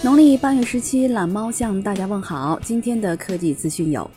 [0.00, 2.56] 农历八月十七，懒猫向大家问好。
[2.62, 4.08] 今天的科技资讯有：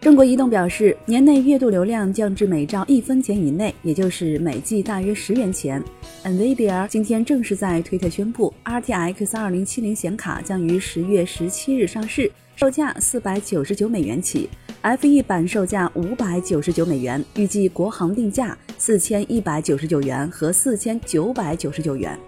[0.00, 5.80] 中国移动表示，年内月度流量降至每兆一分钱以内，也就是每 G 大约十元钱。
[6.24, 14.50] NVIDIA 今天正式在推特宣布，RTX 2070显卡将于十月十七日上市，售价四百九十九美元起
[14.82, 22.18] ，FE 版售价五百九十九美元，预计国行定价四千一百九十九元和四千九百九十九元。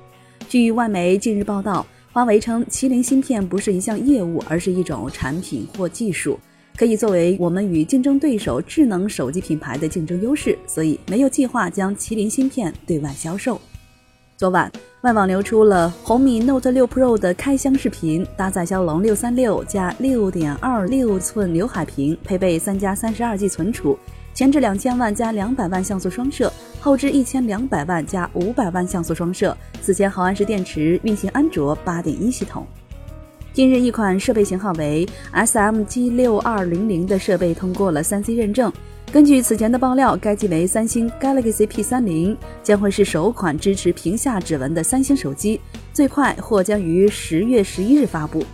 [0.48, 6.36] 据外媒近日报道，华为称麒麟芯片不是一项业务，而是一种产品或技术，
[6.76, 13.60] 可以作为我们与竞争对手智能手机品牌的竞争优势，所以没有计划将麒麟芯片对外销售。
[14.36, 23.96] 昨晚，外网流出了红米 Note 6 Pro 的开箱视频，搭载骁龙六三六加六点二六寸刘海屏，配备三加三十二 G 存储。
[24.32, 32.66] 前置两千万加两百万像素双摄，后置一千两百万加五百万像素双摄，四千毫安时电池，运行安卓八点一系统。
[33.52, 38.72] 近日，一款设备型号为 SMG 六二零零的设备通过了三 C 认证。
[39.12, 45.60] 根据此前的爆料，该机为三星 Galaxy P 三零，将会是首款支持屏下指纹的三星手机，
[45.92, 48.44] 最快或将于十月十一日发布。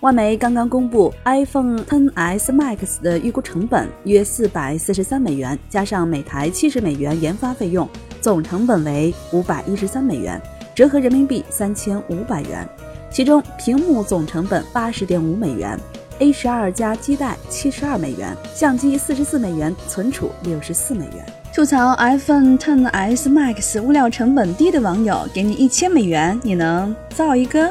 [0.00, 7.86] 外媒刚刚公布 iPhone XS Max 的预估成本约四百四十三美元，加上每台七十美元研发费用，
[8.18, 10.40] 总成本为五百一十三美元，
[10.74, 12.66] 折合人民币三千五百元。
[13.10, 15.78] 其中，屏幕总成本八十点五美元
[16.20, 21.22] ，A 十二加基带七十二美元，相机四十四美元，存储六十四美元。
[21.52, 27.70] 吐槽 iPhone XS Max 物料成本低的网友，给你一千美元，你能造一个？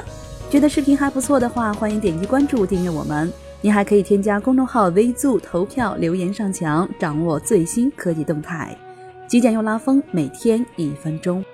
[0.49, 3.31] 觉得视频还不错的话，欢迎点击关注订阅我们。
[3.61, 8.75] 您还可以添加公众号 VZOO 投票留言上墙，掌握最新科技动态。
[9.27, 11.45] 极简又拉风，每天一分钟。